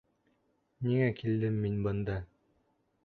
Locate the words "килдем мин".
1.19-1.77